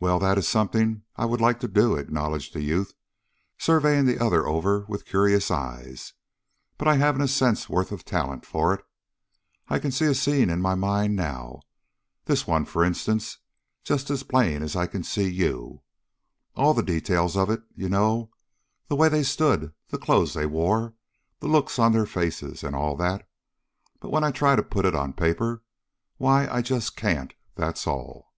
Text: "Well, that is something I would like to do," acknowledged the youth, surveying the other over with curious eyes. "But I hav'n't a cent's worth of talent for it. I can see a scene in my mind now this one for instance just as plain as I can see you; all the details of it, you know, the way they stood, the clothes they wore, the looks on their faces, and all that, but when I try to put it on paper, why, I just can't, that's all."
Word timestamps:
"Well, 0.00 0.18
that 0.18 0.36
is 0.36 0.48
something 0.48 1.04
I 1.14 1.26
would 1.26 1.40
like 1.40 1.60
to 1.60 1.68
do," 1.68 1.94
acknowledged 1.94 2.54
the 2.54 2.60
youth, 2.60 2.92
surveying 3.56 4.04
the 4.04 4.18
other 4.18 4.48
over 4.48 4.84
with 4.88 5.04
curious 5.04 5.48
eyes. 5.48 6.12
"But 6.76 6.88
I 6.88 6.96
hav'n't 6.96 7.22
a 7.22 7.28
cent's 7.28 7.68
worth 7.68 7.92
of 7.92 8.04
talent 8.04 8.44
for 8.44 8.74
it. 8.74 8.84
I 9.68 9.78
can 9.78 9.92
see 9.92 10.06
a 10.06 10.14
scene 10.16 10.50
in 10.50 10.60
my 10.60 10.74
mind 10.74 11.14
now 11.14 11.60
this 12.24 12.48
one 12.48 12.64
for 12.64 12.84
instance 12.84 13.38
just 13.84 14.10
as 14.10 14.24
plain 14.24 14.60
as 14.60 14.74
I 14.74 14.88
can 14.88 15.04
see 15.04 15.30
you; 15.32 15.82
all 16.56 16.74
the 16.74 16.82
details 16.82 17.36
of 17.36 17.48
it, 17.48 17.62
you 17.76 17.88
know, 17.88 18.32
the 18.88 18.96
way 18.96 19.08
they 19.08 19.22
stood, 19.22 19.72
the 19.86 19.98
clothes 19.98 20.34
they 20.34 20.46
wore, 20.46 20.94
the 21.38 21.46
looks 21.46 21.78
on 21.78 21.92
their 21.92 22.06
faces, 22.06 22.64
and 22.64 22.74
all 22.74 22.96
that, 22.96 23.28
but 24.00 24.10
when 24.10 24.24
I 24.24 24.32
try 24.32 24.56
to 24.56 24.64
put 24.64 24.84
it 24.84 24.96
on 24.96 25.12
paper, 25.12 25.62
why, 26.16 26.48
I 26.48 26.60
just 26.60 26.96
can't, 26.96 27.32
that's 27.54 27.86
all." 27.86 28.34